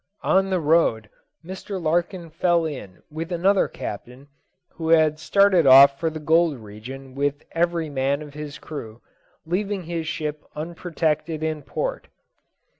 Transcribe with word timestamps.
On 0.23 0.49
the 0.49 0.59
road 0.59 1.11
Mr. 1.45 1.79
Larkin 1.79 2.31
fell 2.31 2.65
in 2.65 3.03
with 3.11 3.31
another 3.31 3.67
captain 3.67 4.29
who 4.71 4.89
had 4.89 5.19
started 5.19 5.67
off 5.67 5.99
for 5.99 6.09
the 6.09 6.19
gold 6.19 6.57
region 6.57 7.13
with 7.13 7.45
every 7.51 7.87
man 7.87 8.23
of 8.23 8.33
his 8.33 8.57
crew, 8.57 8.99
leaving 9.45 9.83
his 9.83 10.07
ship 10.07 10.43
unprotected 10.55 11.43
in 11.43 11.61
port. 11.61 12.07